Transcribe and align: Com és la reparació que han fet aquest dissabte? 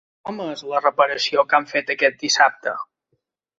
Com 0.27 0.39
és 0.45 0.63
la 0.71 0.79
reparació 0.85 1.45
que 1.53 1.59
han 1.59 1.69
fet 1.75 1.93
aquest 1.97 2.19
dissabte? 2.25 2.77